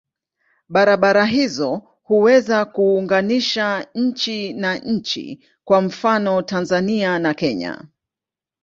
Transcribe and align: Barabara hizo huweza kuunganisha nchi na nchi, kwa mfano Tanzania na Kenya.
Barabara 0.69 1.25
hizo 1.25 1.81
huweza 2.03 2.65
kuunganisha 2.65 3.87
nchi 3.95 4.53
na 4.53 4.77
nchi, 4.77 5.45
kwa 5.63 5.81
mfano 5.81 6.41
Tanzania 6.41 7.19
na 7.19 7.33
Kenya. 7.33 7.85